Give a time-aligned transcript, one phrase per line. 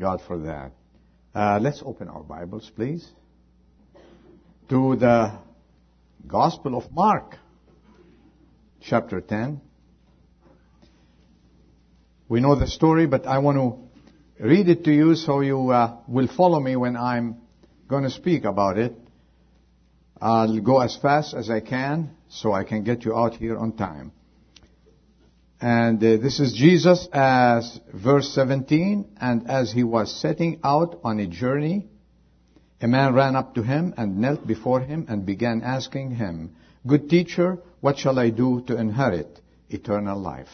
[0.00, 0.72] God for that.
[1.34, 3.06] Uh, let's open our Bibles, please,
[4.70, 5.38] to the
[6.26, 7.36] Gospel of Mark,
[8.80, 9.60] chapter 10.
[12.30, 15.98] We know the story, but I want to read it to you so you uh,
[16.08, 17.36] will follow me when I'm
[17.86, 18.94] going to speak about it.
[20.18, 23.72] I'll go as fast as I can so I can get you out here on
[23.76, 24.12] time.
[25.60, 31.20] And uh, this is Jesus as verse 17, and as he was setting out on
[31.20, 31.86] a journey,
[32.80, 37.10] a man ran up to him and knelt before him and began asking him, Good
[37.10, 40.48] teacher, what shall I do to inherit eternal life?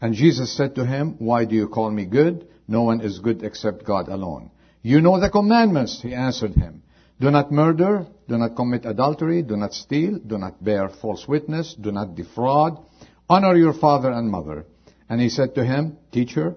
[0.00, 2.46] And Jesus said to him, Why do you call me good?
[2.68, 4.52] No one is good except God alone.
[4.82, 6.84] You know the commandments, he answered him.
[7.20, 11.74] Do not murder, do not commit adultery, do not steal, do not bear false witness,
[11.74, 12.84] do not defraud,
[13.28, 14.66] honor your father and mother.
[15.08, 16.56] And he said to him, Teacher,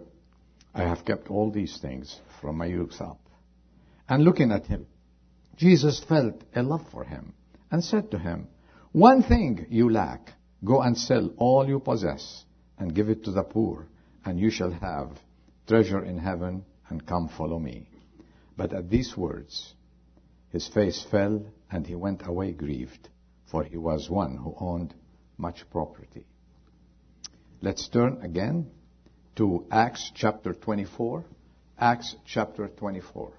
[0.73, 3.19] I have kept all these things from my youth up.
[4.07, 4.87] And looking at him,
[5.57, 7.33] Jesus felt a love for him
[7.71, 8.47] and said to him,
[8.91, 10.33] One thing you lack.
[10.63, 12.45] Go and sell all you possess
[12.79, 13.87] and give it to the poor,
[14.25, 15.11] and you shall have
[15.67, 17.87] treasure in heaven, and come follow me.
[18.55, 19.73] But at these words,
[20.49, 23.09] his face fell, and he went away grieved,
[23.51, 24.95] for he was one who owned
[25.37, 26.25] much property.
[27.59, 28.69] Let's turn again
[29.37, 31.25] to Acts chapter 24.
[31.79, 33.33] Acts chapter 24.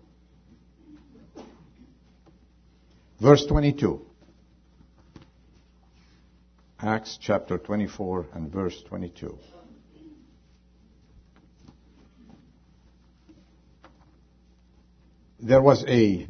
[3.21, 4.05] Verse 22.
[6.81, 9.39] Acts chapter 24 and verse 22.
[15.41, 16.27] There was a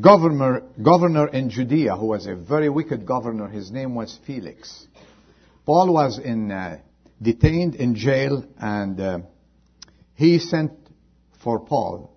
[0.00, 3.48] governor, governor in Judea who was a very wicked governor.
[3.48, 4.86] His name was Felix.
[5.64, 6.78] Paul was in, uh,
[7.20, 9.18] detained in jail and uh,
[10.14, 10.72] he sent
[11.42, 12.16] for Paul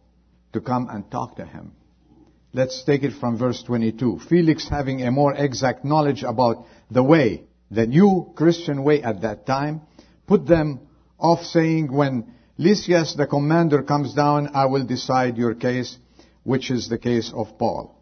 [0.54, 1.74] to come and talk to him.
[2.54, 4.22] Let's take it from verse 22.
[4.28, 9.46] Felix having a more exact knowledge about the way, the new Christian way at that
[9.46, 9.82] time,
[10.26, 10.80] put them
[11.20, 15.98] off saying, when Lysias the commander comes down, I will decide your case
[16.44, 17.96] which is the case of Paul.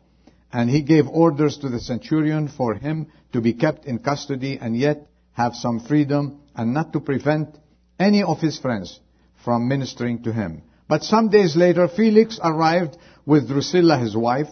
[0.54, 4.78] And he gave orders to the centurion for him to be kept in custody and
[4.78, 7.58] yet have some freedom and not to prevent
[8.00, 9.00] any of his friends
[9.46, 10.64] from ministering to him.
[10.90, 14.50] But some days later, Felix arrived with Drusilla, his wife,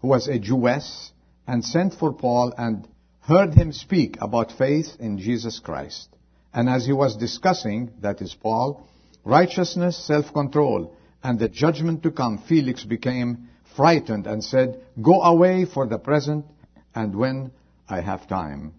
[0.00, 1.12] who was a Jewess,
[1.46, 2.86] and sent for Paul and
[3.20, 6.08] heard him speak about faith in Jesus Christ.
[6.54, 8.86] And as he was discussing, that is Paul,
[9.24, 15.86] righteousness, self-control, and the judgment to come, Felix became frightened and said, Go away for
[15.86, 16.46] the present,
[16.94, 17.52] and when
[17.88, 18.74] I have time,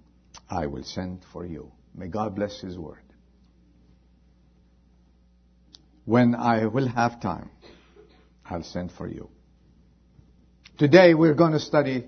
[0.50, 1.72] I will send for you.
[1.96, 3.04] May God bless His word.
[6.06, 7.52] When I will have time,
[8.46, 9.30] I'll send for you.
[10.78, 12.06] Today we're going to study,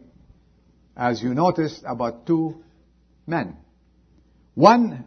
[0.97, 2.63] as you noticed, about two
[3.27, 3.57] men.
[4.55, 5.05] One,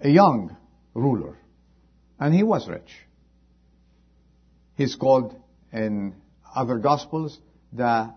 [0.00, 0.56] a young
[0.94, 1.36] ruler,
[2.18, 2.90] and he was rich.
[4.74, 5.34] He's called
[5.72, 6.14] in
[6.54, 7.38] other gospels
[7.72, 8.12] the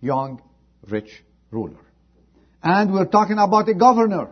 [0.00, 0.42] young
[0.88, 1.10] rich
[1.50, 1.80] ruler.
[2.62, 4.30] And we're talking about a governor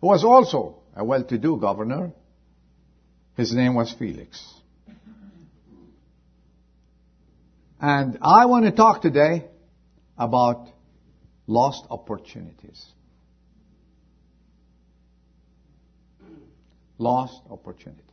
[0.00, 2.12] who was also a well-to-do governor.
[3.36, 4.44] His name was Felix.
[7.80, 9.44] And I want to talk today
[10.16, 10.68] about
[11.46, 12.84] lost opportunities.
[16.98, 18.04] Lost opportunities.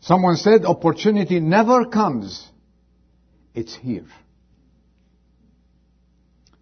[0.00, 2.48] Someone said opportunity never comes.
[3.54, 4.06] It's here.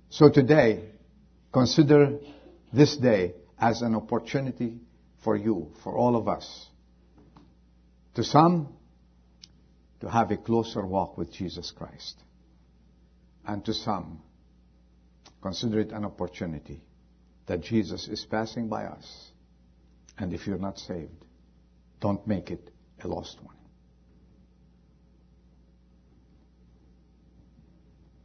[0.09, 0.89] So today,
[1.53, 2.19] consider
[2.73, 4.79] this day as an opportunity
[5.25, 6.69] for you, for all of us.
[8.15, 8.69] To some,
[10.01, 12.17] to have a closer walk with Jesus Christ.
[13.47, 14.23] And to some,
[15.43, 16.83] consider it an opportunity
[17.47, 19.31] that Jesus is passing by us.
[20.19, 21.25] And if you're not saved,
[22.01, 22.71] don't make it
[23.03, 23.58] a lost one.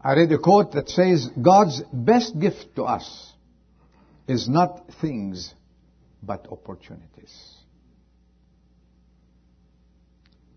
[0.03, 3.31] I read a quote that says, God's best gift to us
[4.27, 5.53] is not things,
[6.21, 7.33] but opportunities.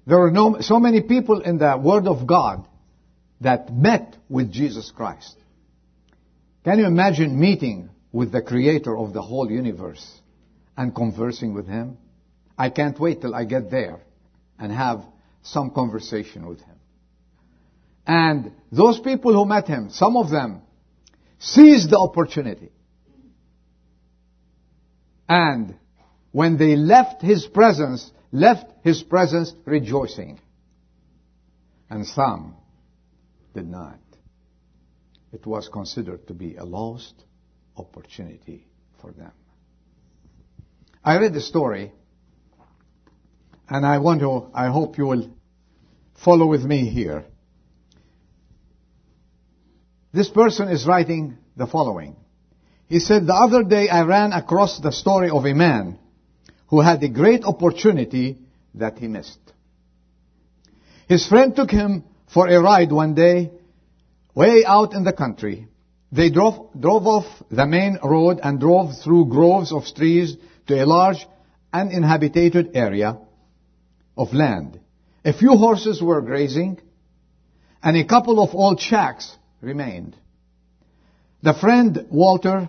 [0.07, 2.67] There are no, so many people in the Word of God
[3.41, 5.37] that met with Jesus Christ.
[6.65, 10.21] Can you imagine meeting with the Creator of the whole universe
[10.77, 11.99] and conversing with Him?
[12.59, 14.01] I can't wait till I get there
[14.59, 15.05] and have
[15.43, 16.76] some conversation with him.
[18.07, 20.63] And those people who met him, some of them
[21.39, 22.71] seized the opportunity
[25.29, 25.77] and
[26.33, 30.41] when they left his presence, left his presence rejoicing.
[31.91, 32.57] And some
[33.55, 33.99] did not.
[35.33, 37.15] It was considered to be a lost
[37.77, 38.67] opportunity
[39.01, 39.33] for them.
[41.05, 41.93] I read the story
[43.69, 45.31] and I want to, I hope you will
[46.25, 47.25] follow with me here.
[50.17, 52.17] This person is writing the following.
[52.89, 55.99] He said, the other day I ran across the story of a man
[56.69, 58.39] who had a great opportunity
[58.77, 59.39] that he missed.
[61.07, 62.03] His friend took him
[62.33, 63.51] for a ride one day
[64.35, 65.69] way out in the country.
[66.11, 70.35] They drove, drove off the main road and drove through groves of trees
[70.69, 71.27] to a large
[71.75, 73.19] uninhabited area
[74.17, 74.81] of land.
[75.27, 76.81] A few horses were grazing
[77.83, 80.17] and a couple of old shacks remained.
[81.43, 82.69] The friend Walter,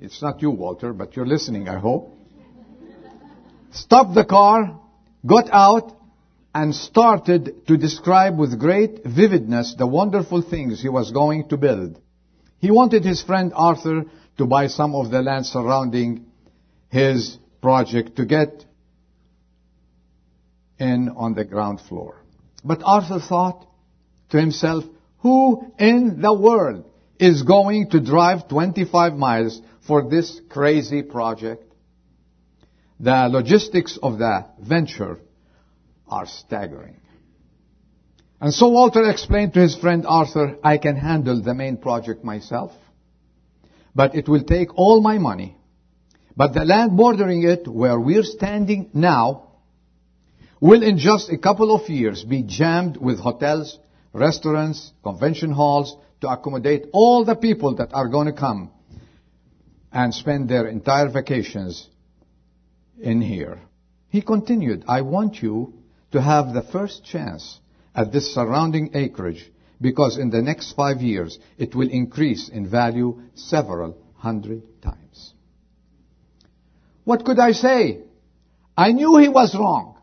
[0.00, 2.16] it's not you Walter, but you're listening I hope,
[3.72, 4.80] stopped the car,
[5.26, 5.96] got out,
[6.54, 12.00] and started to describe with great vividness the wonderful things he was going to build.
[12.58, 14.04] He wanted his friend Arthur
[14.38, 16.26] to buy some of the land surrounding
[16.88, 18.64] his project to get
[20.78, 22.22] in on the ground floor.
[22.62, 23.66] But Arthur thought
[24.30, 24.84] to himself,
[25.24, 26.84] who in the world
[27.18, 31.64] is going to drive 25 miles for this crazy project?
[33.00, 35.18] The logistics of the venture
[36.06, 37.00] are staggering.
[38.38, 42.72] And so Walter explained to his friend Arthur, I can handle the main project myself,
[43.94, 45.56] but it will take all my money.
[46.36, 49.52] But the land bordering it, where we're standing now,
[50.60, 53.78] will in just a couple of years be jammed with hotels,
[54.14, 58.70] restaurants, convention halls to accommodate all the people that are going to come
[59.92, 61.88] and spend their entire vacations
[62.98, 63.60] in here.
[64.08, 65.74] He continued, I want you
[66.12, 67.58] to have the first chance
[67.94, 69.50] at this surrounding acreage
[69.80, 75.34] because in the next five years it will increase in value several hundred times.
[77.04, 78.00] What could I say?
[78.76, 79.98] I knew he was wrong.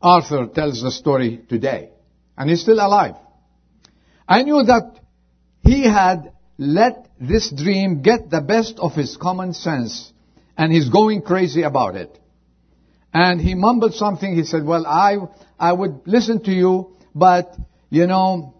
[0.00, 1.91] Arthur tells the story today,
[2.36, 3.14] and he's still alive.
[4.28, 4.98] I knew that
[5.62, 10.12] he had let this dream get the best of his common sense,
[10.56, 12.18] and he's going crazy about it.
[13.14, 14.34] And he mumbled something.
[14.34, 15.16] He said, well, I,
[15.58, 17.54] I would listen to you, but,
[17.90, 18.54] you know,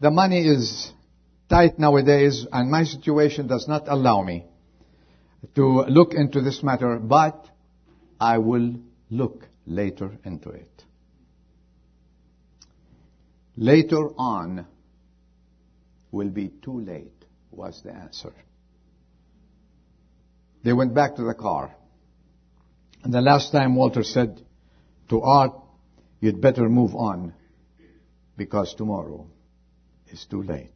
[0.00, 0.92] the money is
[1.48, 4.44] tight nowadays and my situation does not allow me
[5.54, 7.46] to look into this matter, but
[8.20, 8.74] I will
[9.10, 10.75] look later into it.
[13.56, 14.66] Later on
[16.10, 18.34] will be too late, was the answer.
[20.62, 21.74] They went back to the car.
[23.02, 24.42] And the last time Walter said
[25.08, 25.52] to Art,
[26.20, 27.34] you'd better move on
[28.36, 29.26] because tomorrow
[30.08, 30.72] is too late.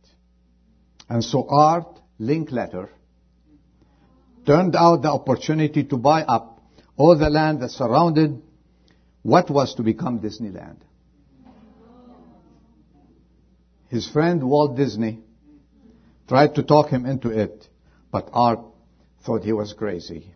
[1.08, 2.88] And so Art Linkletter
[4.46, 6.62] turned out the opportunity to buy up
[6.96, 8.40] all the land that surrounded
[9.22, 10.78] what was to become Disneyland.
[13.90, 15.18] His friend Walt Disney
[16.28, 17.66] tried to talk him into it,
[18.12, 18.60] but Art
[19.26, 20.32] thought he was crazy.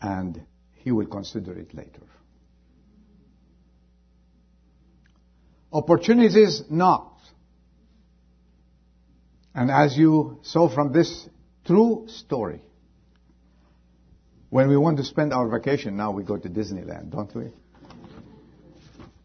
[0.00, 0.40] And
[0.74, 2.06] he will consider it later.
[5.72, 7.18] Opportunities knock.
[9.52, 11.28] And as you saw from this
[11.64, 12.62] true story,
[14.50, 17.50] when we want to spend our vacation, now we go to Disneyland, don't we?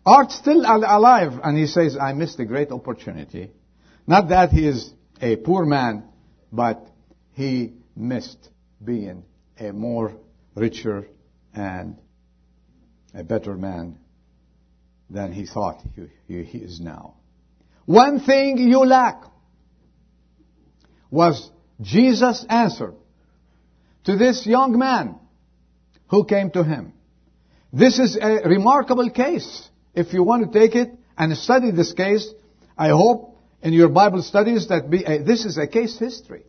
[0.09, 3.51] Art's still alive, and he says, I missed a great opportunity.
[4.07, 6.03] Not that he is a poor man,
[6.51, 6.83] but
[7.33, 8.49] he missed
[8.83, 9.23] being
[9.59, 10.13] a more
[10.55, 11.07] richer
[11.53, 11.95] and
[13.13, 13.99] a better man
[15.11, 15.83] than he thought
[16.27, 17.13] he, he is now.
[17.85, 19.23] One thing you lack
[21.11, 21.51] was
[21.81, 22.95] Jesus' answer
[24.05, 25.19] to this young man
[26.07, 26.93] who came to him.
[27.71, 29.69] This is a remarkable case.
[29.99, 32.25] If you want to take it and study this case,
[32.77, 36.45] I hope in your Bible studies that be a, this is a case history.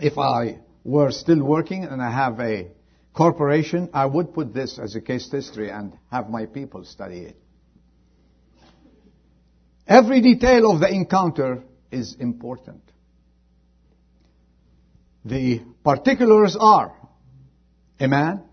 [0.00, 2.70] If I were still working and I have a
[3.12, 7.36] corporation, I would put this as a case history and have my people study it.
[9.88, 12.82] Every detail of the encounter is important.
[15.24, 16.96] The particulars are
[17.98, 18.44] a man,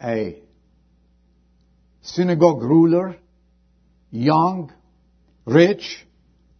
[0.00, 0.43] a
[2.04, 3.16] synagogue ruler,
[4.10, 4.72] young,
[5.46, 6.06] rich,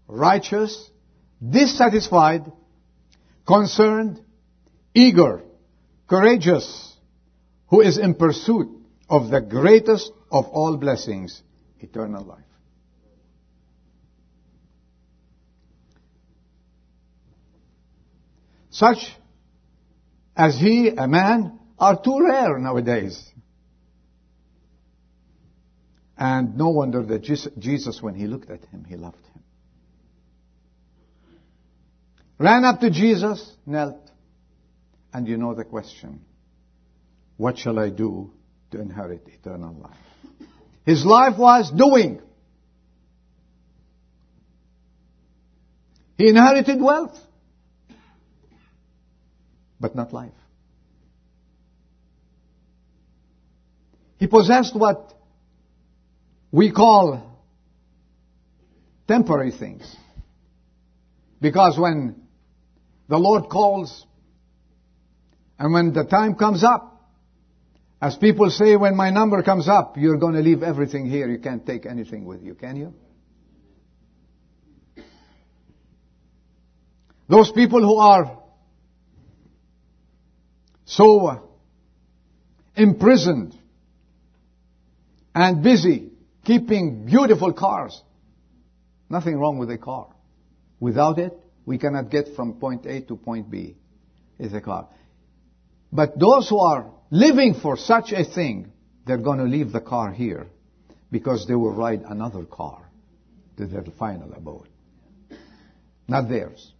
[0.08, 0.90] righteous,
[1.46, 2.50] dissatisfied,
[3.46, 4.20] concerned,
[4.94, 5.42] eager,
[6.08, 6.96] courageous,
[7.68, 8.68] who is in pursuit
[9.08, 11.42] of the greatest of all blessings,
[11.78, 12.40] eternal life.
[18.70, 19.14] Such
[20.36, 23.33] as he, a man, are too rare nowadays.
[26.16, 29.42] And no wonder that Jesus, when he looked at him, he loved him.
[32.38, 34.10] Ran up to Jesus, knelt,
[35.12, 36.20] and you know the question.
[37.36, 38.32] What shall I do
[38.70, 40.48] to inherit eternal life?
[40.84, 42.20] His life was doing.
[46.16, 47.18] He inherited wealth,
[49.80, 50.32] but not life.
[54.18, 55.13] He possessed what
[56.54, 57.20] we call
[59.08, 59.96] temporary things.
[61.40, 62.14] Because when
[63.08, 64.06] the Lord calls,
[65.58, 67.10] and when the time comes up,
[68.00, 71.28] as people say, when my number comes up, you're going to leave everything here.
[71.28, 72.94] You can't take anything with you, can you?
[77.28, 78.38] Those people who are
[80.84, 81.50] so
[82.76, 83.58] imprisoned
[85.34, 86.12] and busy
[86.44, 88.00] keeping beautiful cars.
[89.08, 90.08] Nothing wrong with a car.
[90.80, 91.32] Without it,
[91.66, 93.76] we cannot get from point A to point B.
[94.38, 94.88] Is a car.
[95.92, 98.72] But those who are living for such a thing,
[99.06, 100.48] they're going to leave the car here
[101.12, 102.90] because they will ride another car
[103.56, 104.68] to their final abode.
[106.08, 106.72] Not theirs.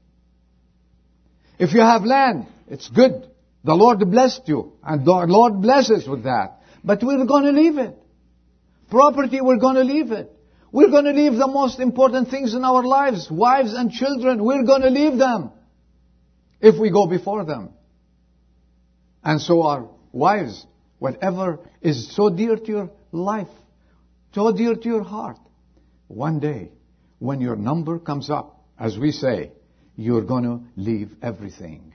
[1.58, 3.30] If you have land, it's good.
[3.62, 6.60] The Lord blessed you, and the Lord blesses with that.
[6.82, 7.96] But we're going to leave it.
[8.90, 10.30] Property, we're going to leave it.
[10.72, 14.42] We're going to leave the most important things in our lives, wives and children.
[14.42, 15.52] We're going to leave them
[16.60, 17.70] if we go before them.
[19.22, 20.66] And so our wives,
[20.98, 23.48] whatever is so dear to your life,
[24.34, 25.38] so dear to your heart,
[26.08, 26.72] one day,
[27.20, 29.52] when your number comes up, as we say,
[29.96, 31.94] you're going to leave everything.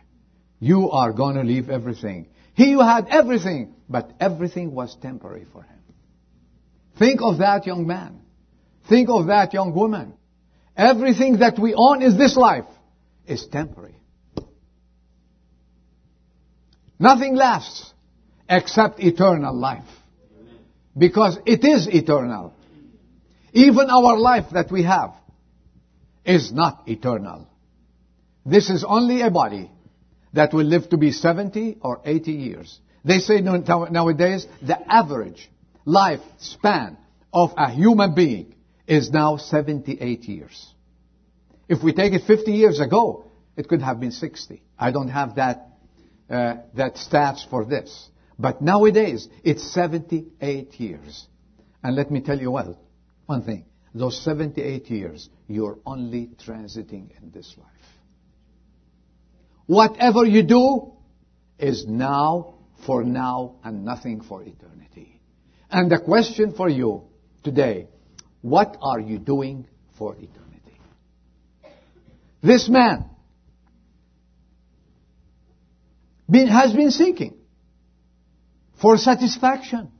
[0.60, 2.29] You are going to leave everything.
[2.53, 5.78] He who had everything, but everything was temporary for him.
[7.00, 8.20] Think of that young man.
[8.89, 10.13] Think of that young woman.
[10.75, 12.65] Everything that we own is this life
[13.25, 13.96] is temporary.
[17.00, 17.94] Nothing lasts
[18.50, 19.88] except eternal life.
[20.98, 22.53] Because it is eternal.
[23.53, 25.13] Even our life that we have
[26.25, 27.48] is not eternal.
[28.46, 29.72] This is only a body
[30.34, 32.79] that will live to be 70 or 80 years.
[33.06, 35.50] They say nowadays the average
[35.89, 36.98] lifespan
[37.34, 38.55] of a human being
[38.88, 40.74] is now 78 years.
[41.67, 44.63] If we take it 50 years ago, it could have been 60.
[44.77, 45.67] I don't have that,
[46.29, 48.10] uh, that stats for this.
[48.38, 51.27] But nowadays, it's 78 years.
[51.84, 52.79] And let me tell you well,
[53.25, 53.65] one thing.
[53.93, 57.67] Those 78 years, you're only transiting in this life.
[59.65, 60.93] Whatever you do
[61.60, 62.55] is now
[62.86, 65.18] for now and nothing for eternity.
[65.69, 67.03] And the question for you
[67.43, 67.88] today,
[68.41, 70.79] what are you doing for eternity?
[72.41, 73.05] This man
[76.29, 77.35] been, has been seeking
[78.81, 79.91] for satisfaction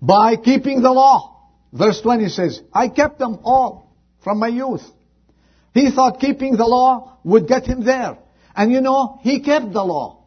[0.00, 1.50] by keeping the law.
[1.72, 4.82] Verse 20 says, I kept them all from my youth.
[5.74, 8.18] He thought keeping the law would get him there.
[8.54, 10.24] And you know, he kept the law.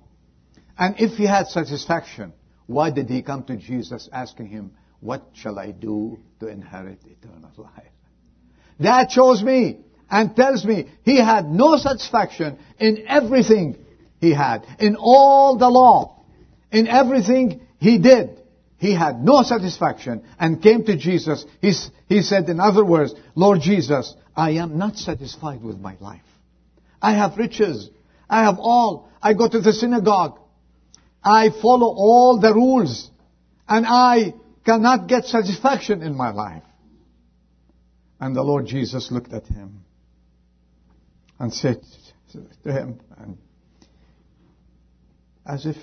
[0.77, 2.33] And if he had satisfaction,
[2.67, 7.51] why did he come to Jesus asking him, what shall I do to inherit eternal
[7.57, 7.91] life?
[8.79, 9.79] That shows me
[10.09, 13.77] and tells me he had no satisfaction in everything
[14.19, 14.65] he had.
[14.79, 16.23] In all the law.
[16.71, 18.41] In everything he did.
[18.77, 21.45] He had no satisfaction and came to Jesus.
[21.61, 21.73] He,
[22.07, 26.21] he said in other words, Lord Jesus, I am not satisfied with my life.
[27.01, 27.89] I have riches.
[28.29, 29.09] I have all.
[29.21, 30.39] I go to the synagogue.
[31.25, 33.09] I follow all the rules
[33.67, 36.63] and I cannot get satisfaction in my life.
[38.19, 39.83] And the Lord Jesus looked at him
[41.39, 41.81] and said
[42.63, 42.99] to him,
[45.45, 45.77] as if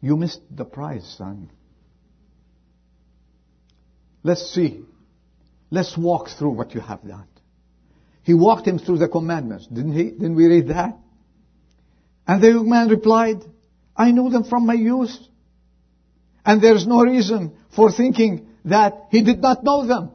[0.00, 1.50] you missed the prize, son.
[4.22, 4.84] Let's see.
[5.70, 7.26] Let's walk through what you have done.
[8.22, 10.04] He walked him through the commandments, didn't he?
[10.04, 10.96] Didn't we read that?
[12.26, 13.44] And the young man replied,
[13.96, 15.16] I know them from my youth.
[16.44, 20.10] And there's no reason for thinking that he did not know them.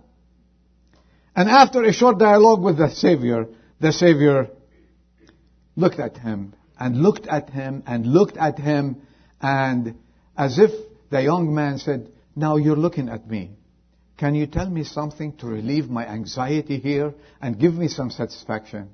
[1.35, 3.47] And after a short dialogue with the Savior,
[3.79, 4.49] the Savior
[5.75, 9.01] looked at him and looked at him and looked at him
[9.41, 9.95] and
[10.37, 10.71] as if
[11.09, 13.51] the young man said, now you're looking at me.
[14.17, 18.89] Can you tell me something to relieve my anxiety here and give me some satisfaction?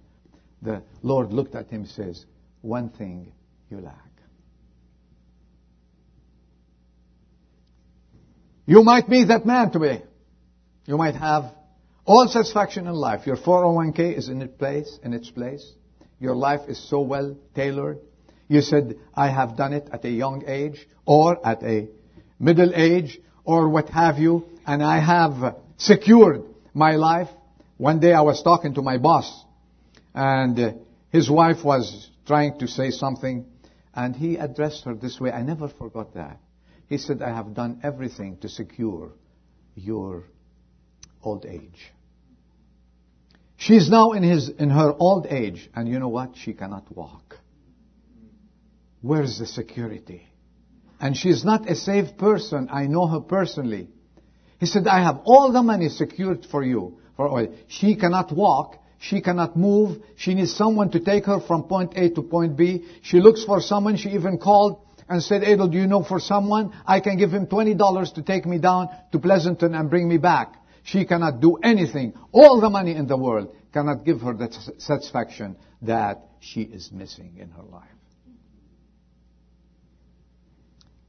[0.62, 2.26] The Lord looked at him and says,
[2.62, 3.32] one thing
[3.70, 4.05] you lack.
[8.66, 10.04] You might be that man today.
[10.86, 11.54] You might have
[12.04, 13.28] all satisfaction in life.
[13.28, 15.74] Your 401k is in its place, in its place.
[16.20, 18.00] Your life is so well tailored.
[18.48, 21.88] You said, I have done it at a young age or at a
[22.40, 26.44] middle age or what have you, and I have secured
[26.74, 27.30] my life.
[27.78, 29.46] One day I was talking to my boss
[30.14, 30.72] and uh,
[31.12, 33.46] his wife was trying to say something
[33.94, 35.32] and he addressed her this way.
[35.32, 36.40] I never forgot that.
[36.88, 39.12] He said, I have done everything to secure
[39.76, 40.24] your
[41.24, 41.92] old age.
[43.58, 46.36] She's now in his, in her old age, and you know what?
[46.36, 47.40] She cannot walk.
[49.02, 50.28] Where is the security?
[51.00, 52.70] And she's not a safe person.
[52.72, 53.90] I know her personally.
[54.60, 57.54] He said, I have all the money secured for you, for oil.
[57.68, 58.78] She cannot walk.
[59.00, 60.02] She cannot move.
[60.16, 62.86] She needs someone to take her from point A to point B.
[63.04, 63.98] She looks for someone.
[63.98, 66.74] She even called and said, Adel, do you know for someone?
[66.86, 70.56] I can give him $20 to take me down to Pleasanton and bring me back.
[70.84, 72.14] She cannot do anything.
[72.32, 77.38] All the money in the world cannot give her the satisfaction that she is missing
[77.40, 77.90] in her life.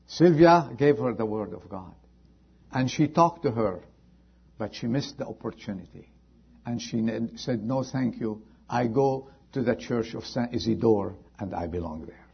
[0.07, 1.95] Sylvia gave her the word of God.
[2.73, 3.81] And she talked to her,
[4.59, 6.11] but she missed the opportunity.
[6.65, 8.43] And she said, no thank you.
[8.69, 12.26] I go to the church of Saint Isidore and I belong there.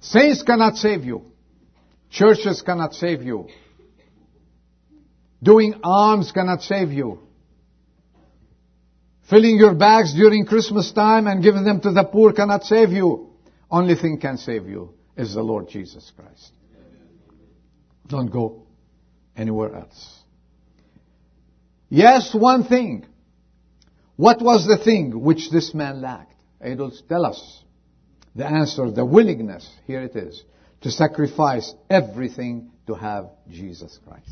[0.00, 1.30] Saints cannot save you.
[2.10, 3.48] Churches cannot save you.
[5.42, 7.20] Doing alms cannot save you.
[9.28, 13.30] Filling your bags during Christmas time and giving them to the poor cannot save you.
[13.70, 16.52] Only thing can save you is the Lord Jesus Christ.
[18.08, 18.62] Don't go
[19.36, 20.18] anywhere else.
[21.88, 23.06] Yes, one thing.
[24.16, 26.34] What was the thing which this man lacked?
[26.60, 27.62] Adolf, tell us.
[28.34, 30.42] The answer, the willingness, here it is,
[30.82, 34.30] to sacrifice everything to have Jesus Christ.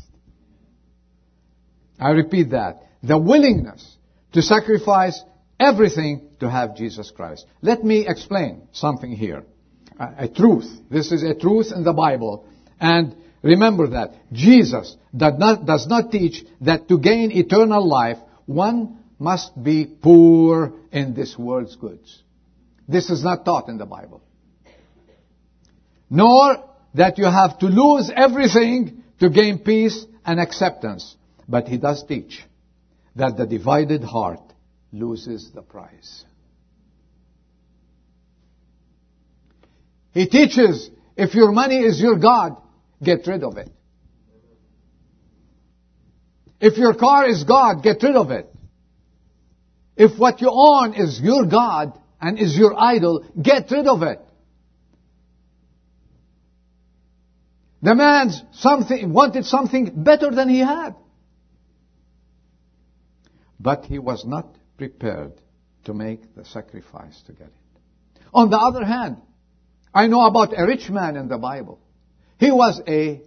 [1.99, 2.83] I repeat that.
[3.03, 3.97] The willingness
[4.33, 5.21] to sacrifice
[5.59, 7.45] everything to have Jesus Christ.
[7.61, 9.43] Let me explain something here.
[9.99, 10.69] A, a, truth.
[10.89, 12.45] This is a truth in the Bible.
[12.79, 19.61] And remember that Jesus not, does not teach that to gain eternal life, one must
[19.61, 22.23] be poor in this world's goods.
[22.89, 24.19] This is not taught in the Bible.
[26.09, 26.63] Nor
[26.95, 31.15] that you have to lose everything to gain peace and acceptance.
[31.47, 32.43] But he does teach
[33.15, 34.41] that the divided heart
[34.91, 36.25] loses the prize.
[40.11, 42.57] He teaches if your money is your God,
[43.03, 43.69] get rid of it.
[46.59, 48.51] If your car is God, get rid of it.
[49.95, 54.19] If what you own is your God and is your idol, get rid of it.
[57.81, 60.95] The man something, wanted something better than he had.
[63.59, 65.33] But he was not prepared
[65.85, 68.21] to make the sacrifice to get it.
[68.33, 69.21] On the other hand,
[69.93, 71.79] I know about a rich man in the Bible.
[72.37, 73.21] He was a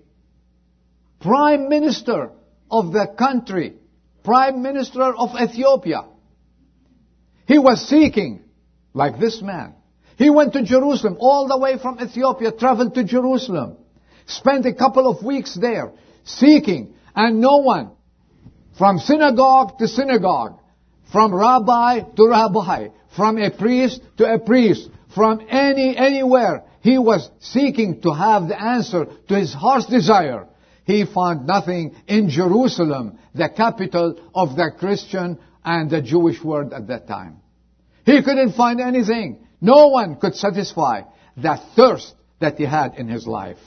[1.21, 2.31] prime minister
[2.71, 3.75] of the country,
[4.23, 6.05] prime minister of Ethiopia.
[7.47, 8.45] He was seeking,
[8.95, 9.75] like this man.
[10.17, 13.77] He went to Jerusalem, all the way from Ethiopia, traveled to Jerusalem,
[14.27, 15.93] spent a couple of weeks there,
[16.25, 17.91] seeking, and no one
[18.79, 20.59] from synagogue to synagogue,
[21.11, 26.65] from rabbi to rabbi, from a priest to a priest, from any, anywhere.
[26.81, 30.49] He was seeking to have the answer to his heart's desire.
[30.85, 36.89] He found nothing in Jerusalem, the capital of the Christian and the Jewish world at
[36.89, 37.42] that time.
[38.05, 39.47] He couldn't find anything.
[39.61, 41.03] No one could satisfy
[41.37, 43.59] that thirst that he had in his life.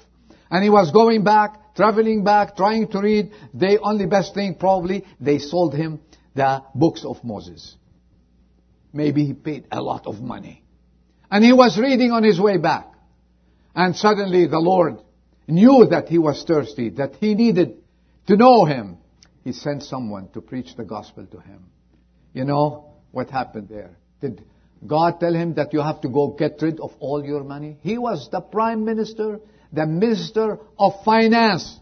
[0.50, 3.32] And he was going back traveling back, trying to read.
[3.54, 6.00] The only best thing probably, they sold him
[6.34, 7.76] the books of Moses.
[8.94, 10.64] Maybe he paid a lot of money.
[11.30, 12.88] And he was reading on his way back.
[13.76, 15.02] And suddenly the Lord
[15.48, 17.78] knew that he was thirsty, that he needed
[18.28, 18.98] to know him.
[19.44, 21.66] He sent someone to preach the gospel to him.
[22.34, 23.98] You know what happened there?
[24.22, 24.44] Did
[24.86, 27.78] God tell him that you have to go get rid of all your money?
[27.82, 29.40] He was the prime minister
[29.76, 31.80] the minister of finance.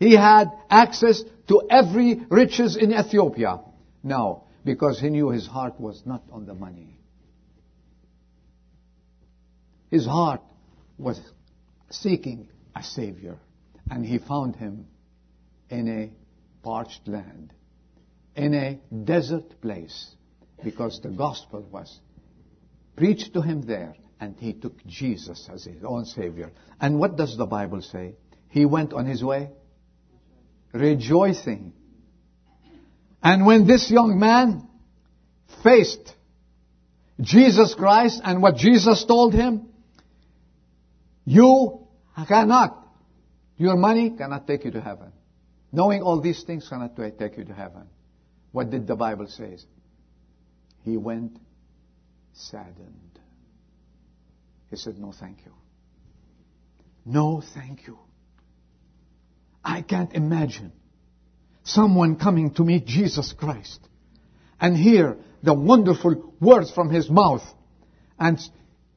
[0.00, 3.60] He had access to every riches in Ethiopia.
[4.02, 6.98] Now, because he knew his heart was not on the money.
[9.90, 10.40] His heart
[10.98, 11.20] was
[11.90, 13.38] seeking a Savior,
[13.90, 14.88] and he found him
[15.70, 16.10] in a
[16.64, 17.52] parched land,
[18.34, 20.15] in a desert place,
[20.62, 22.00] because the gospel was
[22.96, 26.50] preached to him there, and he took Jesus as his own Savior.
[26.80, 28.14] And what does the Bible say?
[28.48, 29.50] He went on his way
[30.72, 31.72] rejoicing.
[33.22, 34.68] And when this young man
[35.62, 36.14] faced
[37.20, 39.68] Jesus Christ and what Jesus told him,
[41.24, 41.86] you
[42.28, 42.86] cannot,
[43.56, 45.12] your money cannot take you to heaven.
[45.72, 47.88] Knowing all these things cannot take you to heaven.
[48.52, 49.56] What did the Bible say?
[50.86, 51.36] He went
[52.32, 53.18] saddened.
[54.70, 55.52] He said, no thank you.
[57.04, 57.98] No thank you.
[59.64, 60.70] I can't imagine
[61.64, 63.80] someone coming to meet Jesus Christ
[64.60, 67.42] and hear the wonderful words from his mouth
[68.16, 68.38] and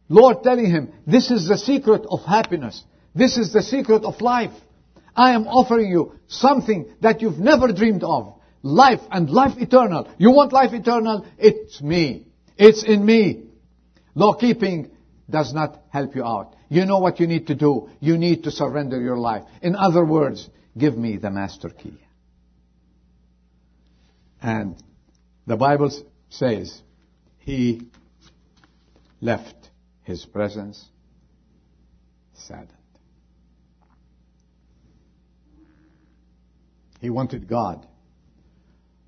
[0.10, 2.84] Lord telling him, this is the secret of happiness.
[3.16, 4.54] This is the secret of life.
[5.16, 8.39] I am offering you something that you've never dreamed of.
[8.62, 10.10] Life and life eternal.
[10.18, 11.26] You want life eternal?
[11.38, 12.28] It's me.
[12.58, 13.44] It's in me.
[14.16, 14.92] Law keeping
[15.30, 16.56] does not help you out.
[16.70, 17.90] You know what you need to do.
[18.00, 19.44] You need to surrender your life.
[19.62, 21.98] In other words, give me the master key.
[24.42, 24.82] And
[25.48, 25.92] the Bible
[26.30, 26.82] says
[27.40, 27.88] he
[29.22, 29.70] left
[30.04, 30.86] his presence
[32.34, 32.74] saddened.
[37.02, 37.86] He wanted God,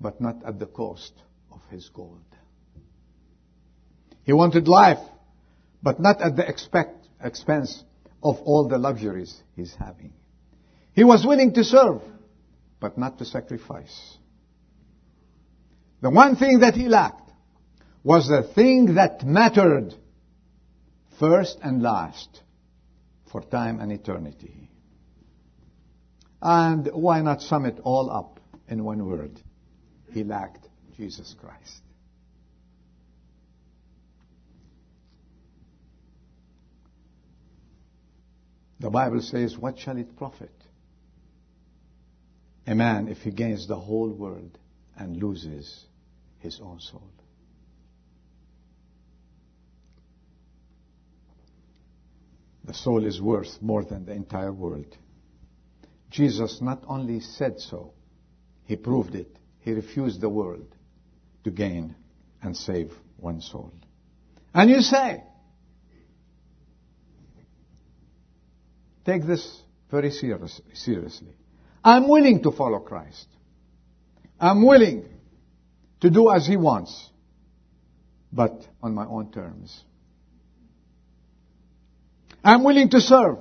[0.02, 1.12] but not at the cost
[1.52, 2.18] of his gold.
[4.24, 4.98] He wanted life,
[5.82, 7.82] but not at the expect, expense
[8.22, 10.12] of all the luxuries he's having.
[10.94, 12.02] He was willing to serve,
[12.80, 14.18] but not to sacrifice.
[16.02, 17.30] The one thing that he lacked
[18.04, 19.94] was the thing that mattered
[21.18, 22.42] first and last
[23.30, 24.68] for time and eternity.
[26.40, 29.40] And why not sum it all up in one word?
[30.12, 31.80] He lacked Jesus Christ.
[38.78, 40.52] The Bible says, What shall it profit
[42.66, 44.58] a man if he gains the whole world
[44.96, 45.86] and loses
[46.40, 47.08] his own soul?
[52.64, 54.96] The soul is worth more than the entire world.
[56.10, 57.92] Jesus not only said so,
[58.66, 59.38] he proved it.
[59.62, 60.66] He refused the world
[61.44, 61.94] to gain
[62.42, 63.72] and save one soul.
[64.52, 65.22] And you say,
[69.06, 71.34] take this very serious, seriously.
[71.84, 73.26] I'm willing to follow Christ.
[74.40, 75.04] I'm willing
[76.00, 77.10] to do as He wants,
[78.32, 79.84] but on my own terms.
[82.42, 83.38] I'm willing to serve,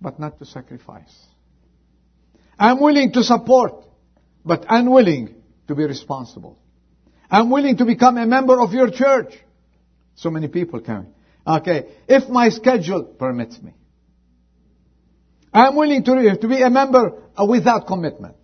[0.00, 1.14] but not to sacrifice.
[2.58, 3.84] I'm willing to support,
[4.44, 5.41] but unwilling
[5.72, 6.58] to be responsible.
[7.30, 9.32] I'm willing to become a member of your church.
[10.16, 11.08] So many people come.
[11.46, 13.72] Okay, if my schedule permits me.
[15.52, 18.36] I'm willing to, to be a member uh, without commitment.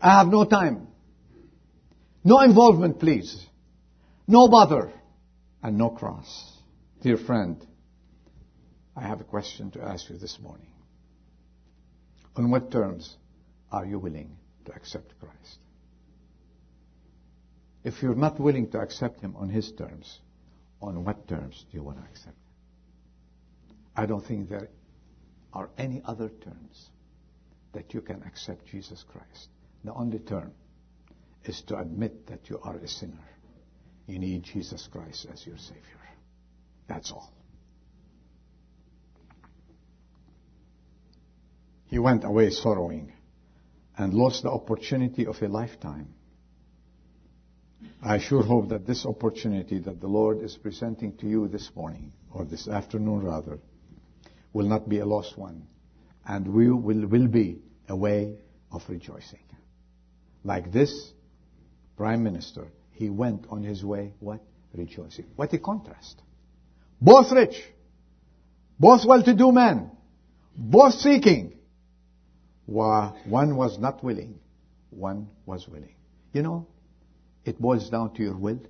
[0.00, 0.86] I have no time.
[2.24, 3.44] No involvement, please.
[4.26, 4.92] No bother.
[5.62, 6.52] And no cross.
[7.02, 7.64] Dear friend,
[8.96, 10.70] I have a question to ask you this morning.
[12.36, 13.16] On what terms
[13.72, 15.58] are you willing to accept Christ?
[17.84, 20.20] If you're not willing to accept Him on His terms,
[20.80, 23.76] on what terms do you want to accept Him?
[23.96, 24.68] I don't think there
[25.52, 26.90] are any other terms
[27.72, 29.48] that you can accept Jesus Christ.
[29.84, 30.52] The only term
[31.44, 33.28] is to admit that you are a sinner.
[34.06, 35.82] You need Jesus Christ as your Savior.
[36.88, 37.32] That's all.
[41.86, 43.12] He went away sorrowing
[43.98, 46.14] and lost the opportunity of a lifetime.
[48.02, 52.12] I sure hope that this opportunity that the Lord is presenting to you this morning,
[52.32, 53.58] or this afternoon rather,
[54.52, 55.66] will not be a lost one,
[56.24, 57.58] and we will, will be
[57.88, 58.36] a way
[58.70, 59.42] of rejoicing.
[60.44, 61.12] Like this
[61.96, 64.40] Prime Minister, he went on his way, what?
[64.72, 65.26] Rejoicing.
[65.34, 66.22] What a contrast.
[67.00, 67.60] Both rich,
[68.78, 69.90] both well-to-do men,
[70.56, 71.57] both seeking,
[72.68, 74.38] one was not willing,
[74.90, 75.94] one was willing.
[76.32, 76.66] You know,
[77.44, 78.60] it boils down to your will.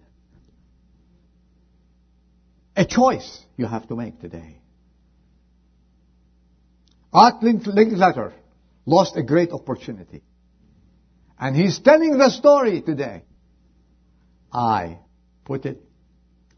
[2.76, 4.60] A choice you have to make today.
[7.12, 8.34] Art Linkletter
[8.86, 10.22] lost a great opportunity.
[11.36, 13.24] And he's telling the story today
[14.52, 14.98] I
[15.44, 15.82] put it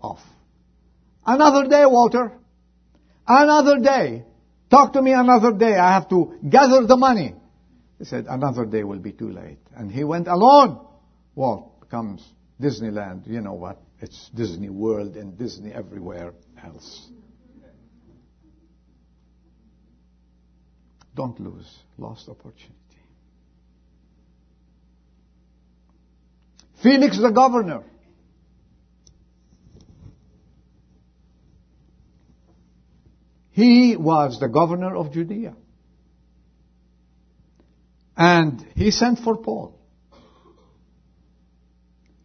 [0.00, 0.20] off.
[1.24, 2.32] Another day, Walter.
[3.26, 4.24] Another day.
[4.70, 5.74] Talk to me another day.
[5.74, 7.34] I have to gather the money.
[7.98, 9.58] He said, another day will be too late.
[9.76, 10.80] And he went alone.
[11.34, 12.26] Well, comes
[12.60, 13.26] Disneyland.
[13.26, 13.80] You know what?
[14.00, 16.32] It's Disney World and Disney everywhere
[16.64, 17.08] else.
[21.14, 22.74] Don't lose lost opportunity.
[26.82, 27.82] Felix the governor.
[33.60, 35.54] He was the governor of Judea.
[38.16, 39.78] And he sent for Paul.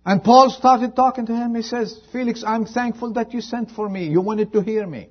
[0.06, 1.54] And Paul started talking to him.
[1.56, 4.08] He says, Felix, I'm thankful that you sent for me.
[4.08, 5.10] You wanted to hear me.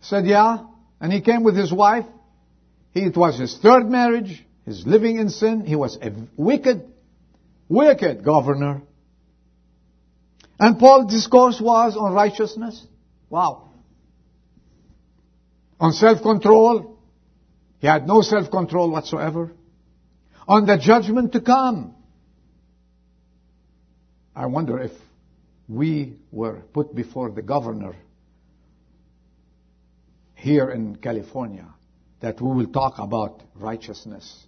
[0.00, 0.58] Said, yeah.
[1.00, 2.06] And he came with his wife.
[2.92, 4.46] He, it was his third marriage.
[4.64, 5.66] He's living in sin.
[5.66, 6.88] He was a wicked,
[7.68, 8.82] wicked governor.
[10.60, 12.86] And Paul's discourse was on righteousness.
[13.30, 13.70] Wow.
[15.78, 16.98] On self-control.
[17.78, 19.52] He had no self-control whatsoever.
[20.46, 21.94] On the judgment to come.
[24.36, 24.92] I wonder if
[25.68, 27.94] we were put before the governor
[30.34, 31.66] here in California
[32.20, 34.46] that we will talk about righteousness,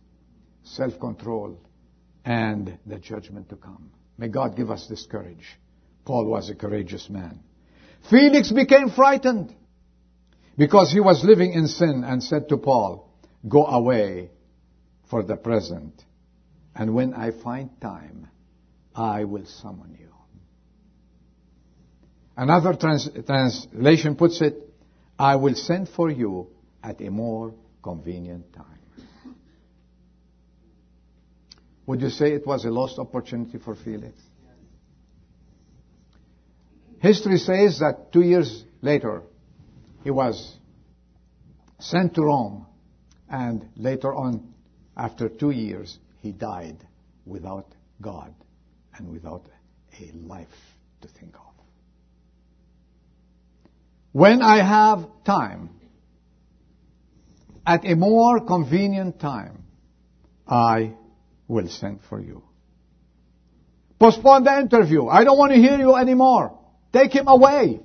[0.64, 1.58] self-control,
[2.24, 3.90] and the judgment to come.
[4.18, 5.58] May God give us this courage.
[6.04, 7.40] Paul was a courageous man.
[8.10, 9.54] Felix became frightened
[10.56, 13.08] because he was living in sin and said to Paul,
[13.48, 14.30] go away
[15.08, 16.02] for the present.
[16.74, 18.28] And when I find time,
[18.94, 20.08] I will summon you.
[22.36, 24.56] Another trans- translation puts it,
[25.18, 26.48] I will send for you
[26.82, 28.66] at a more convenient time.
[31.86, 34.16] Would you say it was a lost opportunity for Felix?
[37.02, 39.24] History says that two years later,
[40.04, 40.56] he was
[41.80, 42.64] sent to Rome,
[43.28, 44.54] and later on,
[44.96, 46.76] after two years, he died
[47.26, 47.66] without
[48.00, 48.32] God
[48.94, 49.42] and without
[50.00, 50.46] a life
[51.00, 51.52] to think of.
[54.12, 55.70] When I have time,
[57.66, 59.64] at a more convenient time,
[60.46, 60.92] I
[61.48, 62.44] will send for you.
[63.98, 65.08] Postpone the interview.
[65.08, 66.60] I don't want to hear you anymore.
[66.92, 67.80] Take him away.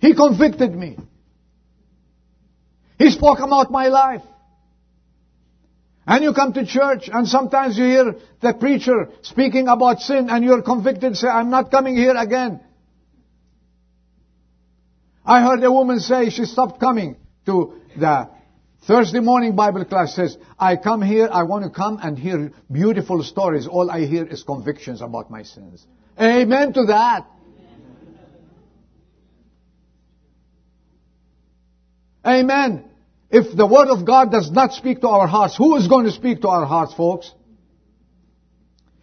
[0.00, 0.96] He convicted me.
[2.98, 4.22] He spoke about my life.
[6.06, 10.44] And you come to church and sometimes you hear the preacher speaking about sin and
[10.44, 12.60] you're convicted, say, I'm not coming here again.
[15.24, 18.30] I heard a woman say she stopped coming to the
[18.86, 23.24] Thursday morning Bible class says, I come here, I want to come and hear beautiful
[23.24, 23.66] stories.
[23.66, 25.84] All I hear is convictions about my sins.
[26.20, 27.26] Amen to that.
[32.26, 32.84] Amen.
[33.30, 36.12] If the Word of God does not speak to our hearts, who is going to
[36.12, 37.30] speak to our hearts, folks?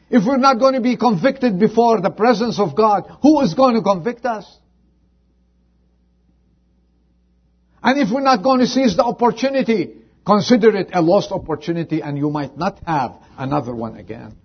[0.10, 3.76] If we're not going to be convicted before the presence of God, who is going
[3.76, 4.46] to convict us?
[7.82, 12.18] And if we're not going to seize the opportunity, consider it a lost opportunity and
[12.18, 14.38] you might not have another one again.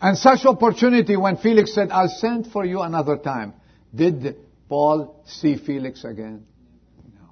[0.00, 3.54] And such opportunity when Felix said, I'll send for you another time.
[3.94, 4.36] Did
[4.68, 6.46] Paul see Felix again?
[7.14, 7.30] No.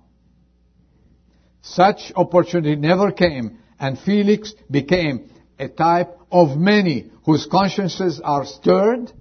[1.63, 9.13] Such opportunity never came and Felix became a type of many whose consciences are stirred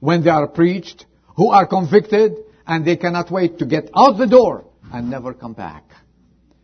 [0.00, 4.26] when they are preached, who are convicted, and they cannot wait to get out the
[4.26, 5.84] door and never come back.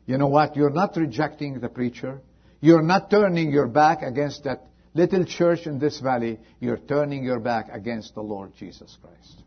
[0.05, 0.57] You know what?
[0.57, 2.20] You're not rejecting the preacher.
[2.61, 6.38] You're not turning your back against that little church in this valley.
[6.61, 9.42] You're turning your back against the Lord Jesus Christ.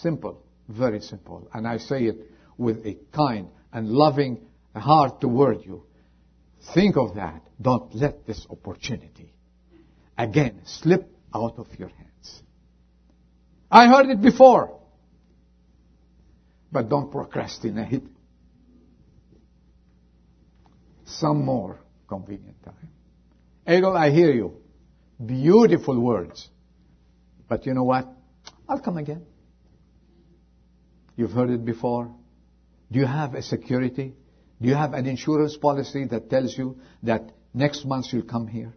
[0.00, 0.42] Simple.
[0.68, 1.48] Very simple.
[1.52, 2.16] And I say it
[2.56, 5.84] with a kind and loving heart toward you.
[6.74, 7.42] Think of that.
[7.60, 9.32] Don't let this opportunity
[10.16, 12.42] again slip out of your hands.
[13.70, 14.78] I heard it before.
[16.70, 18.04] But don't procrastinate.
[21.04, 22.90] Some more convenient time.
[23.66, 24.54] Adol, I hear you.
[25.24, 26.48] Beautiful words.
[27.48, 28.06] But you know what?
[28.68, 29.24] I'll come again.
[31.18, 32.14] You've heard it before.
[32.92, 34.14] Do you have a security?
[34.62, 38.72] Do you have an insurance policy that tells you that next month you'll come here?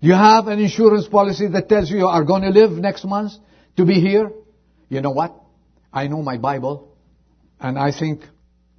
[0.00, 3.04] Do you have an insurance policy that tells you you are going to live next
[3.04, 3.32] month
[3.76, 4.32] to be here?
[4.88, 5.38] You know what?
[5.92, 6.96] I know my Bible
[7.60, 8.22] and I think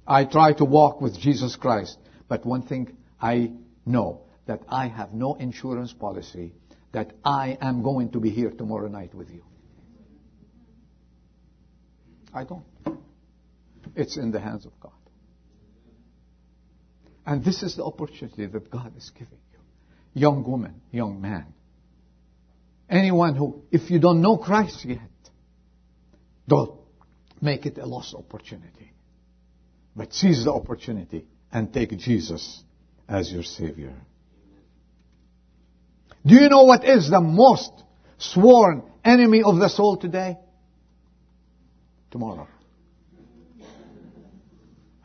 [0.08, 1.98] I try to walk with Jesus Christ.
[2.26, 3.52] But one thing I
[3.84, 6.52] know, that I have no insurance policy
[6.90, 9.44] that I am going to be here tomorrow night with you.
[12.36, 12.64] I don't.
[13.94, 14.92] It's in the hands of God.
[17.24, 19.58] And this is the opportunity that God is giving you.
[20.12, 21.46] Young woman, young man.
[22.90, 25.00] Anyone who, if you don't know Christ yet,
[26.46, 26.78] don't
[27.40, 28.92] make it a lost opportunity.
[29.96, 32.62] But seize the opportunity and take Jesus
[33.08, 33.94] as your Savior.
[36.24, 37.72] Do you know what is the most
[38.18, 40.36] sworn enemy of the soul today?
[42.16, 42.48] Tomorrow.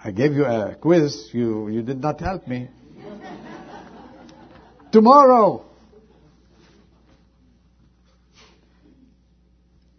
[0.02, 1.28] I gave you a quiz.
[1.34, 2.70] You, you did not help me.
[4.94, 5.66] Tomorrow.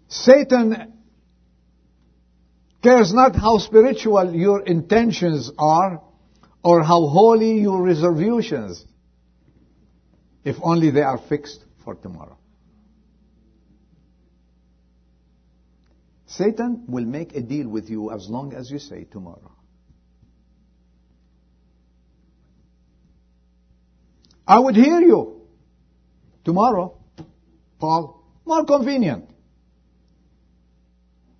[0.08, 0.94] Satan
[2.82, 6.00] cares not how spiritual your intentions are
[6.64, 8.82] or how holy your resolutions
[10.44, 12.38] if only they are fixed for tomorrow.
[16.36, 19.52] Satan will make a deal with you as long as you say tomorrow.
[24.46, 25.42] I would hear you
[26.44, 26.96] tomorrow,
[27.78, 28.24] Paul.
[28.46, 29.28] More convenient.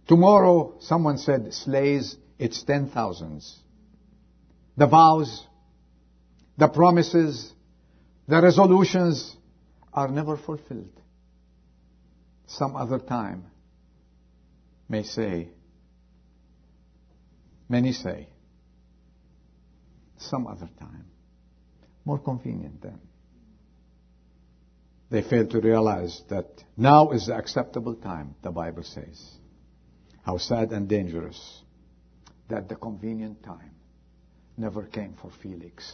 [0.06, 3.58] Tomorrow, someone said, slays its ten thousands.
[4.76, 5.46] The vows,
[6.58, 7.52] the promises,
[8.28, 9.36] the resolutions
[9.92, 11.00] are never fulfilled.
[12.46, 13.46] Some other time
[14.92, 15.48] may say,
[17.66, 18.28] many say,
[20.18, 21.06] some other time.
[22.04, 23.00] More convenient then.
[25.08, 29.18] They fail to realize that now is the acceptable time, the Bible says.
[30.24, 31.62] How sad and dangerous
[32.50, 33.74] that the convenient time
[34.58, 35.90] never came for Felix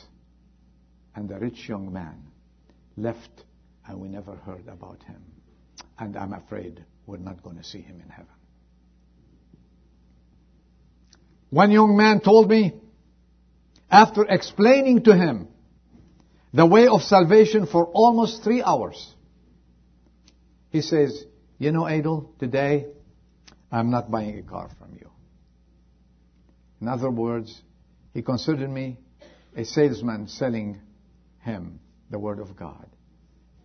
[1.15, 2.25] and the rich young man
[2.97, 3.45] left
[3.87, 5.23] and we never heard about him.
[6.01, 8.35] And I'm afraid we're not going to see him in heaven.
[11.51, 12.75] One young man told me,
[13.91, 15.49] after explaining to him
[16.53, 19.15] the way of salvation for almost three hours,
[20.71, 21.25] he says,
[21.59, 22.87] you know, Adel, today
[23.73, 25.11] I'm not buying a car from you.
[26.81, 27.63] In other words,
[28.13, 28.99] he considered me
[29.57, 30.81] a salesman selling
[31.41, 31.81] him
[32.11, 32.87] the Word of God.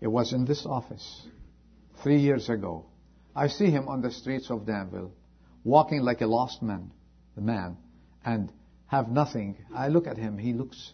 [0.02, 1.28] It was in this office
[2.02, 2.86] three years ago.
[3.36, 5.12] I see him on the streets of Danville,
[5.64, 6.92] walking like a lost man,
[7.36, 7.78] the man,
[8.24, 8.52] and
[8.88, 9.58] have nothing.
[9.74, 10.94] I look at him, he looks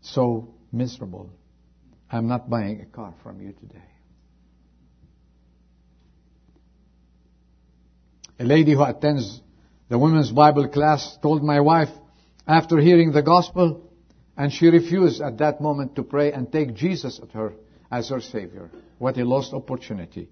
[0.00, 1.30] so miserable.
[2.10, 3.82] I'm not buying a car from you today.
[8.40, 9.42] A lady who attends
[9.88, 11.88] the women's Bible class told my wife
[12.46, 13.90] after hearing the gospel,
[14.36, 17.54] and she refused at that moment to pray and take Jesus at her
[17.90, 18.70] as her Savior.
[18.98, 20.28] What a lost opportunity.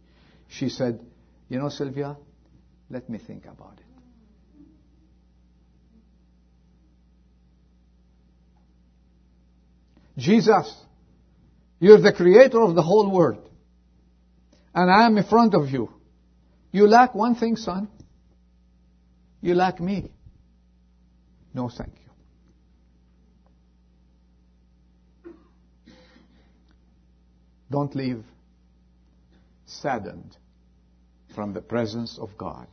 [0.48, 1.00] She said,
[1.48, 2.16] You know, Sylvia,
[2.88, 3.85] let me think about it.
[10.16, 10.74] Jesus,
[11.78, 13.50] you're the creator of the whole world.
[14.74, 15.90] And I am in front of you.
[16.72, 17.88] You lack one thing, son.
[19.40, 20.10] You lack me.
[21.54, 22.06] No, thank you.
[27.70, 28.22] Don't leave
[29.66, 30.36] saddened
[31.34, 32.66] from the presence of God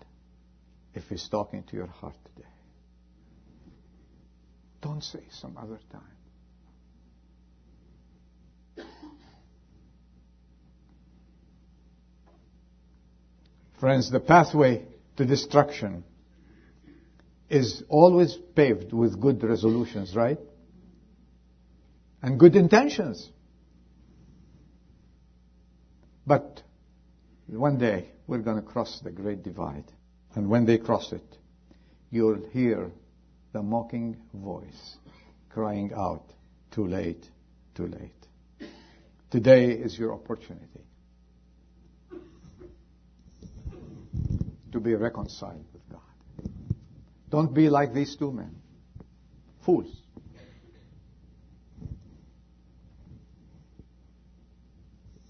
[0.93, 2.47] if He's talking to your heart today.
[4.81, 6.22] Don't say some other time.
[13.79, 14.85] Friends, the pathway
[15.17, 16.03] to destruction
[17.49, 20.39] is always paved with good resolutions, right?
[22.21, 23.29] And good intentions.
[26.25, 26.61] But
[27.47, 29.85] one day we're going to cross the great divide.
[30.35, 31.37] And when they cross it,
[32.09, 32.91] you'll hear
[33.51, 34.97] the mocking voice
[35.49, 36.23] crying out,
[36.71, 37.29] too late,
[37.75, 38.69] too late.
[39.29, 40.81] Today is your opportunity
[44.73, 46.49] to be reconciled with God.
[47.29, 48.55] Don't be like these two men.
[49.65, 49.87] Fools.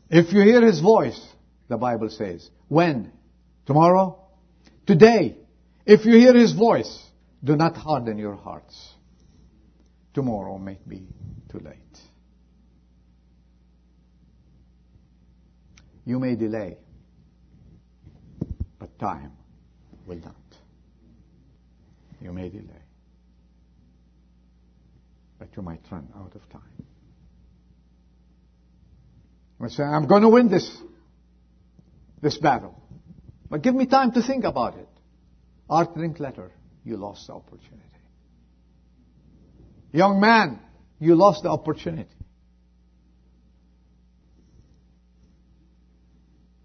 [0.09, 1.19] If you hear his voice,
[1.67, 3.11] the Bible says, when?
[3.65, 4.19] Tomorrow?
[4.85, 5.37] Today.
[5.85, 7.03] If you hear his voice,
[7.43, 8.93] do not harden your hearts.
[10.13, 11.07] Tomorrow may be
[11.51, 11.77] too late.
[16.05, 16.77] You may delay,
[19.03, 19.33] time
[20.07, 20.35] will not.
[22.21, 22.83] You may delay.
[25.39, 26.61] But you might run out of time.
[29.61, 30.69] I say, I'm going to win this,
[32.21, 32.81] this battle.
[33.49, 34.89] But give me time to think about it.
[35.69, 36.49] Art Linkletter,
[36.83, 37.79] you lost the opportunity.
[39.93, 40.59] Young man,
[40.99, 42.09] you lost the opportunity.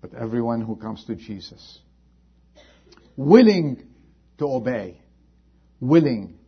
[0.01, 1.79] But everyone who comes to Jesus,
[3.19, 3.83] willing
[4.39, 4.97] to obey,
[5.81, 6.39] willing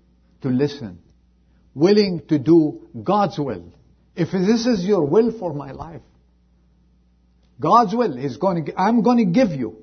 [0.40, 1.00] to listen,
[1.74, 3.74] willing to do God's will.
[4.14, 6.02] If this is your will for my life,
[7.58, 9.78] God's will is going to, I'm going to give you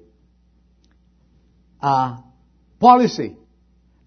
[1.82, 2.20] a
[2.80, 3.36] policy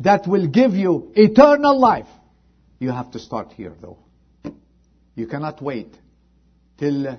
[0.00, 2.08] that will give you eternal life.
[2.78, 3.98] You have to start here though.
[5.14, 5.94] You cannot wait
[6.78, 7.18] till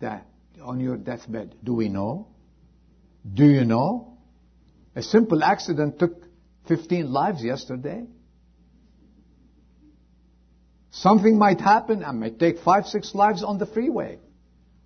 [0.00, 0.26] that
[0.60, 1.54] on your deathbed.
[1.64, 2.28] Do we know?
[3.32, 4.07] Do you know?
[4.94, 6.22] A simple accident took
[6.66, 8.04] 15 lives yesterday.
[10.90, 14.18] Something might happen and might take five, six lives on the freeway.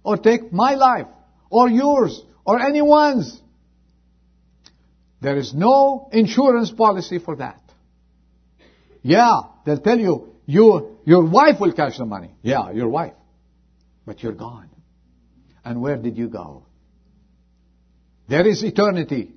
[0.05, 1.07] Or take my life.
[1.50, 2.20] Or yours.
[2.44, 3.40] Or anyone's.
[5.20, 7.61] There is no insurance policy for that.
[9.03, 12.30] Yeah, they'll tell you, you, your wife will cash the money.
[12.42, 13.14] Yeah, your wife.
[14.05, 14.68] But you're gone.
[15.64, 16.66] And where did you go?
[18.28, 19.32] There is eternity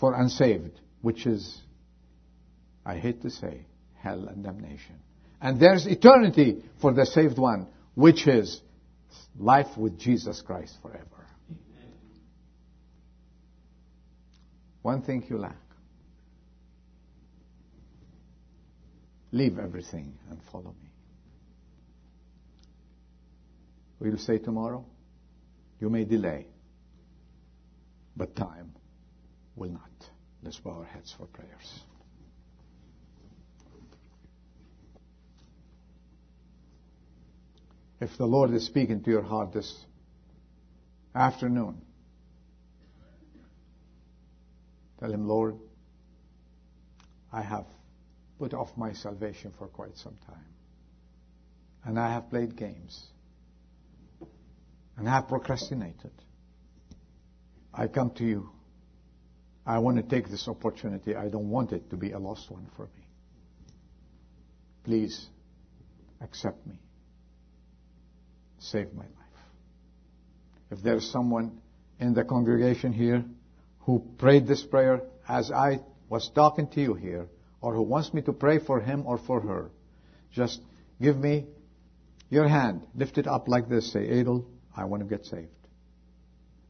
[0.00, 1.60] for unsaved, which is,
[2.84, 3.66] I hate to say,
[4.02, 4.96] hell and damnation.
[5.40, 8.60] And there's eternity for the saved one, which is
[9.38, 11.04] life with Jesus Christ forever.
[14.82, 15.56] One thing you lack.
[19.32, 20.90] Leave everything and follow me.
[24.02, 24.84] You say tomorrow?
[25.78, 26.46] You may delay,
[28.16, 28.72] but time
[29.56, 29.90] will not.
[30.42, 31.80] Let's bow our heads for prayers.
[38.00, 39.84] If the Lord is speaking to your heart this
[41.14, 41.82] afternoon,
[44.98, 45.56] tell Him, Lord,
[47.30, 47.66] I have
[48.38, 50.46] put off my salvation for quite some time.
[51.84, 53.06] And I have played games
[54.96, 56.12] and I have procrastinated.
[57.72, 58.50] I come to you.
[59.70, 61.14] I want to take this opportunity.
[61.14, 63.04] I don't want it to be a lost one for me.
[64.82, 65.28] Please
[66.20, 66.74] accept me.
[68.58, 69.38] Save my life.
[70.72, 71.60] If there is someone
[72.00, 73.24] in the congregation here
[73.82, 77.28] who prayed this prayer as I was talking to you here,
[77.60, 79.70] or who wants me to pray for him or for her,
[80.32, 80.60] just
[81.00, 81.46] give me
[82.28, 82.82] your hand.
[82.96, 83.92] Lift it up like this.
[83.92, 84.44] Say, Adel,
[84.76, 85.46] I want to get saved.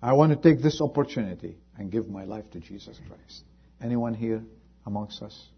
[0.03, 3.43] I want to take this opportunity and give my life to Jesus Christ.
[3.83, 4.45] Anyone here
[4.85, 5.49] amongst us?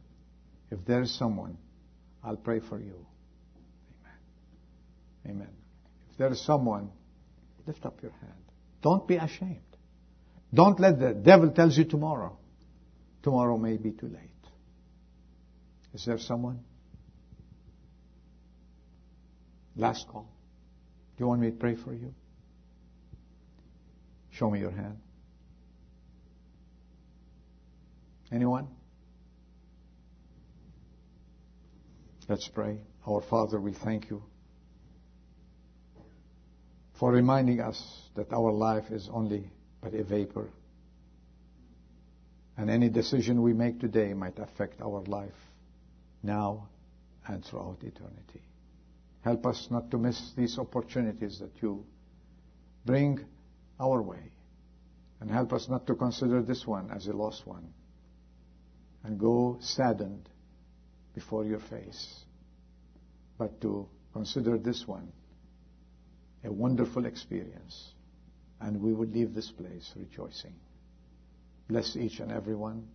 [0.70, 1.59] If there is someone,
[2.23, 3.05] I'll pray for you.
[5.25, 5.37] Amen.
[5.37, 5.55] Amen.
[6.12, 6.91] If there is someone,
[7.66, 8.33] lift up your hand.
[8.83, 9.59] Don't be ashamed.
[10.55, 12.39] Don't let the devil tells you tomorrow.
[13.25, 14.31] Tomorrow may be too late.
[15.93, 16.61] Is there someone?
[19.75, 20.29] Last call.
[21.16, 22.14] Do you want me to pray for you?
[24.31, 24.99] Show me your hand.
[28.33, 28.66] Anyone?
[32.28, 32.80] Let's pray.
[33.07, 34.22] Our Father, we thank you
[36.99, 39.51] for reminding us that our life is only
[39.83, 40.49] but a vapor.
[42.57, 45.30] And any decision we make today might affect our life
[46.22, 46.68] now
[47.26, 48.41] and throughout eternity.
[49.22, 51.85] Help us not to miss these opportunities that you
[52.87, 53.20] bring
[53.78, 54.33] our way.
[55.20, 57.74] And help us not to consider this one as a lost one.
[59.05, 60.28] And go saddened
[61.14, 62.24] before your face.
[63.38, 65.12] But to consider this one
[66.44, 67.92] a wonderful experience.
[68.61, 70.55] And we would leave this place rejoicing.
[71.68, 72.86] Bless each and every one.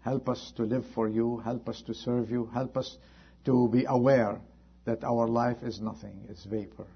[0.00, 1.38] Help us to live for you.
[1.38, 2.48] Help us to serve you.
[2.52, 2.96] Help us
[3.44, 4.40] to be aware
[4.84, 6.86] that our life is nothing, it's vapor.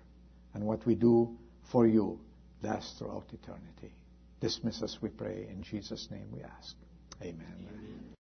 [0.54, 1.36] And what we do
[1.72, 2.20] for you
[2.62, 3.92] lasts throughout eternity.
[4.40, 5.46] Dismiss us, we pray.
[5.50, 6.76] In Jesus' name we ask.
[7.22, 7.66] Amen.
[7.68, 8.19] Amen.